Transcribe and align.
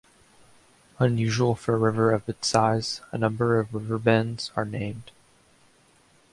Unusual 0.97 1.53
for 1.53 1.75
a 1.75 1.77
river 1.77 2.11
of 2.11 2.27
its 2.27 2.47
size, 2.47 3.01
a 3.11 3.19
number 3.19 3.59
of 3.59 3.71
river 3.71 3.99
bends 3.99 4.49
are 4.55 4.65
named. 4.65 5.11